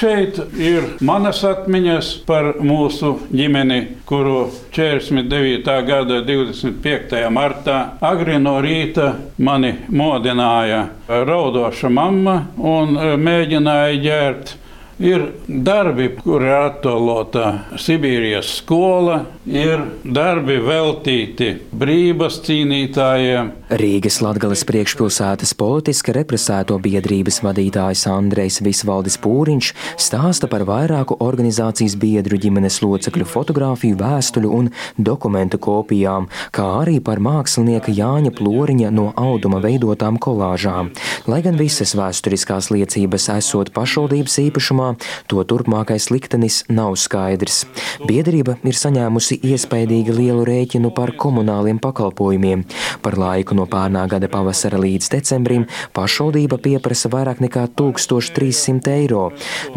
[0.00, 5.74] šeit ir manas atmiņas par mūsu ģimeni, kuru 49.
[5.88, 7.18] gada 25.
[7.32, 14.54] martā agri no rīta mani modināja raudoša mamma un mēģināja ģērt
[15.00, 17.46] Ir darbi, kur ir attēlota
[17.80, 23.48] Sibīrijas skola, ir darbi veltīti brīvības cīnītājiem.
[23.80, 32.36] Rīgas Latgales priekšpilsētas politiski represēto biedrības vadītājs Andrejs Visvaldis Pūriņš stāsta par vairāku organizācijas biedru
[32.42, 39.62] ģimenes locekļu fotografiju, vēstuļu un dokumentu kopijām, kā arī par mākslinieka Jāņa Ploriņa no auduma
[39.64, 40.92] veidotām kolāžām.
[41.30, 44.89] Lai gan visas vēsturiskās liecības esot pašvaldības īpašumā,
[45.30, 47.64] to turpmākais liktenis nav skaidrs.
[48.06, 52.64] Biedrība ir saņēmusi iespaidīgi lielu rēķinu par komunāliem pakalpojumiem.
[53.04, 59.28] Par laiku no pārnā gada pavasara līdz decembrim pašvaldība pieprasa vairāk nekā 1300 eiro.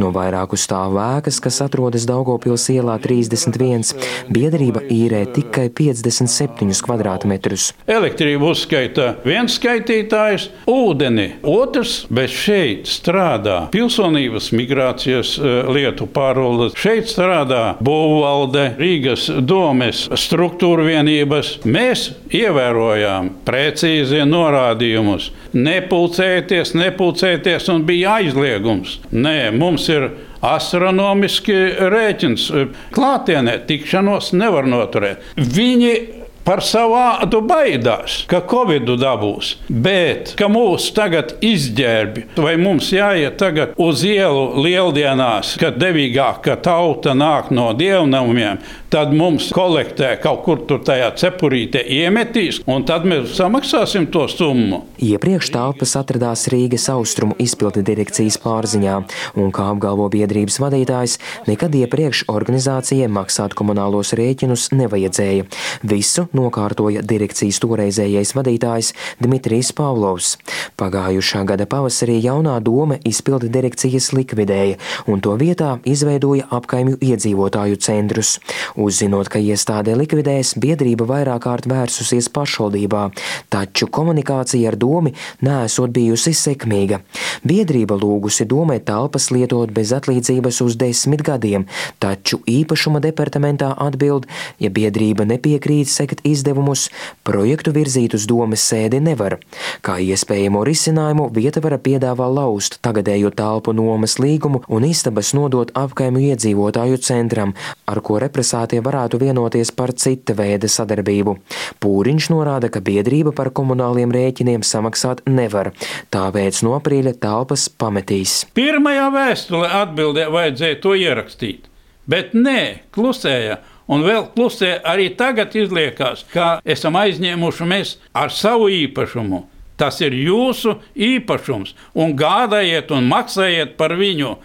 [0.00, 3.94] No vairāku stāvu ēkas, kas atrodas Daugopils ielā 31,
[4.32, 7.70] biedrība īrē tikai 57 kvadrātmetrus.
[7.90, 16.76] Elektrību uzskaita viens skaitītājs, ūdeni otrs, bet šeit strādā pilsonības migrācija migrācijas eh, lietu pārvaldes.
[16.78, 21.56] Šeit strādā būvvalde, Rīgas domes struktūra vienības.
[21.64, 25.30] Mēs ievērojām precīzi norādījumus.
[25.52, 28.98] Nepulcēties, nepulcēties, un bija aizliegums.
[29.12, 30.08] Nē, mums ir
[30.42, 31.58] astronomiski
[31.92, 32.48] rēķins.
[32.94, 35.22] Klātienē tikšanos nevar noturēt.
[35.36, 39.54] Viņi par savu vārdu baidās, ka Covid dabūs.
[39.68, 47.16] Bet, ka mūs tagad izģērbi, vai mums jāiet tagad uz ielu lieldienās, kad devīgāka tauta
[47.16, 48.60] nāk no dievnamiem,
[48.92, 54.82] tad mums kolektē kaut kur tur tajā cepurītē iemetīs, un tad mēs samaksāsim to summu.
[55.02, 58.98] Iepriekš telpas atradās Rīgas austrumu izpildu direkcijas pārziņā,
[59.40, 61.16] un, kā apgalvo biedrības vadītājs,
[61.48, 65.48] nekad iepriekš organizācijai maksāt komunālos rēķinus nevajadzēja.
[65.88, 70.36] Visu nokārtoja direkcijas toreizējais vadītājs Dmitrijs Pavlovs.
[70.80, 78.38] Pagājušā gada pavasarī jaunā doma izpildu direkcijas likvidēja, un to vietā izveidoja apkaimju iedzīvotāju centrus.
[78.80, 83.08] Uzzinot, ka iestāde likvidēs, biedrība vairāk kārt vērsusies pašvaldībā,
[83.52, 85.12] taču komunikācija ar domu
[85.42, 87.00] nesot bijusi sekmīga.
[87.46, 91.66] Biedrība lūgusi domē telpas lietot bez atlīdzības uz desmit gadiem,
[92.02, 94.28] taču īpašuma departamentā atbild,
[94.62, 96.88] ja biedrība nepiekrīt sekt izdevumus,
[97.22, 99.38] projektu virzīt uz domes sēdi nevar.
[99.86, 106.24] Kā iespējamo risinājumu vieta var piedāvā laust tagadējo telpu nomas līgumu un istabas nodot apkaimu
[106.32, 107.54] iedzīvotāju centram,
[107.86, 111.36] ar ko represēti deputātie varētu vienoties par cita veida sadarbību.
[111.80, 115.72] Pūriņš norāda, ka biedrība par komunāliem rēķiniem samaksāt nevar,
[116.10, 118.46] tāpēc no aprīļa telpas pametīs.
[118.54, 121.68] Pirmajā vēstulē atbildē vajadzēja to ierakstīt,
[122.06, 123.60] bet nē, klusēja.
[123.90, 129.44] Un vēl klusē arī tagad izliekās, ka esam aizņēmuši mēs ar savu īpašumu.
[129.80, 134.36] Tas ir jūsu īpašums, un gādājiet un maksājiet par viņu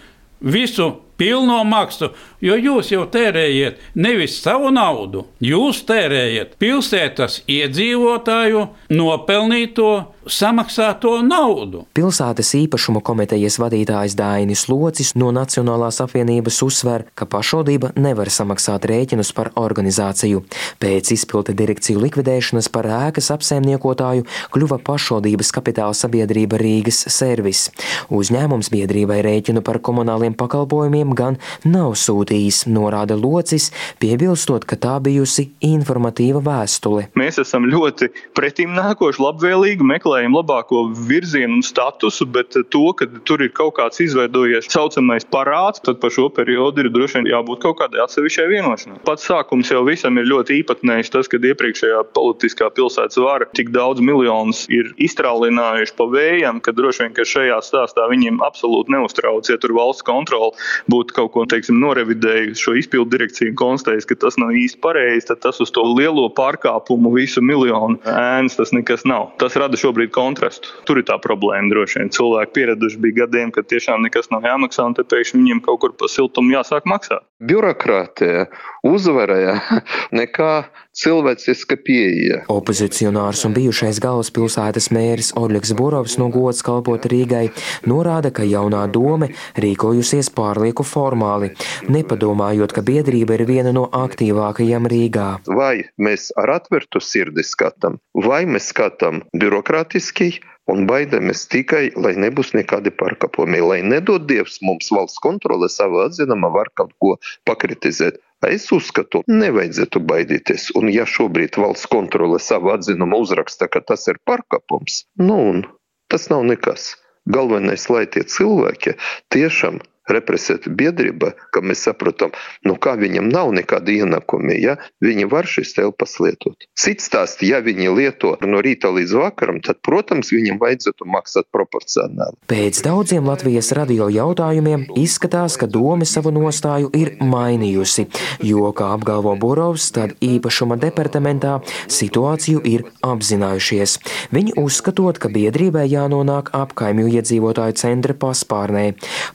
[0.42, 2.12] visu pilno maksu,
[2.42, 9.92] jo jūs jau tērējat nevis savu naudu, jūs tērējat pilsētas iedzīvotāju nopelnīto
[10.32, 11.86] samaksāto naudu.
[11.98, 19.34] Pilsētas īpašuma komitejas vadītājs Dainis Locis no Nacionālās apvienības uzsver, ka pašvaldība nevar samaksāt rēķinus
[19.38, 20.44] par organizāciju.
[20.82, 27.68] Pēc izpilda direkciju likvidēšanas par ēkas apsaimniekotāju kļuva pašvaldības kapitāla sabiedrība Rīgas servis.
[28.14, 33.72] Uzņēmums biedrībai rēķinu par komunāliem pakalpojumiem gan nav sūtījis, norāda Locis,
[34.02, 37.08] piebilstot, ka tā bijusi informatīva vēstule.
[37.18, 43.42] Mēs esam ļoti pretim nākoši, labvēlīgi, meklējam labāko virzienu un statusu, bet to, ka tur
[43.42, 47.78] ir kaut kāds izveidojies saucamais parāds, tad par šo periodu ir droši vien jābūt kaut
[47.82, 49.02] kādai atsevišķai vienošanai.
[49.06, 54.02] Pats sākums jau visam ir ļoti īpatnējs, tas, kad iepriekšējā politiskā pilsētas vara tik daudz
[54.02, 59.60] miljonus ir iztrālinājuši pa vējam, ka droši vien, ka šajā stāstā viņiem absolūti neuztrauc, ja
[59.62, 60.54] tur valsts kontrola
[60.92, 65.28] būtu kaut ko teiksim, norevidējusi šo izpildu direkciju un konstatējusi, ka tas nav īsti pareizi,
[65.30, 69.32] tad tas uz to lielo pārkāpumu visu miljonu ēnas tas nekas nav.
[69.42, 70.72] Tas rada šobrīd kontrastu.
[70.88, 72.12] Tur ir tā problēma droši vien.
[72.14, 75.96] Cilvēki pieraduši bija gadiem, kad tiešām nekas nav jāmaksā, un te pēkšņi viņiem kaut kur
[75.98, 77.26] pa siltumu jāsāk maksāt.
[77.38, 78.48] Birokrātija
[78.88, 79.60] uzvarēja
[80.20, 80.52] nekā
[80.98, 82.40] cilvēciska pieeja.
[82.52, 87.46] Opozicionārs un bijušais galvaspilsētas mērs Oļegs Borovs no gods kalpot Rīgai
[87.90, 89.30] norāda, ka jaunā dome
[89.62, 91.52] rīkojusies pārlieku formāli,
[91.94, 95.28] nepadomājot, ka biedrība ir viena no aktīvākajām Rīgā.
[95.60, 102.14] Vai mēs ar atvertu sirdi skatām, vai mēs skatām birokrātiju politiski un baidamies tikai, lai
[102.20, 107.18] nebūs nekādi pārkāpumi, lai nedod Dievs mums valsts kontrole savu atzinumā var kaut ko
[107.48, 108.20] pakritizēt.
[108.46, 110.70] Es uzskatu, nevajadzētu baidīties.
[110.78, 115.66] Un, ja šobrīd valsts kontrole savu atzinumu uzraksta, ka tas ir pārkāpums, nu, un
[116.12, 116.94] tas nav nekas.
[117.26, 118.94] Galvenais, lai tie cilvēki
[119.34, 119.82] tiešām
[120.12, 122.34] represēta biedrība, ka mēs saprotam,
[122.68, 126.68] nu kā viņam nav nekāda ienākuma, ja viņi var šīs telpas lietot.
[126.78, 132.38] Cits stāsts, ja viņi lieto no rīta līdz vakaram, tad, protams, viņam vajadzētu maksāt proporcionāli.
[132.50, 138.08] Pēc daudziem Latvijas radio jautājumiem izskatās, ka doma savu nostāju ir mainījusi,
[138.48, 141.58] jo, kā apgalvo Borovs, tad īpašuma departamentā
[141.92, 143.98] situāciju ir apzinājušies.
[144.36, 148.86] Viņi uzskatot, ka biedrībai jānonāk apkaimju iedzīvotāju centra paspārnē.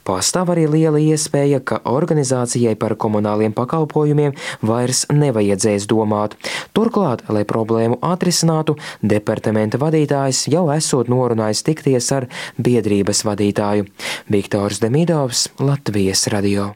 [0.07, 6.35] Pastāv arī arī liela iespēja, ka organizācijai par komunāliem pakalpojumiem vairs nevajadzēs domāt.
[6.73, 13.89] Turklāt, lai problēmu atrisinātu, departamenta vadītājs jau esot norunājis tikties ar biedrības vadītāju.
[14.29, 16.71] Viktors Demidovs, Latvijas radio.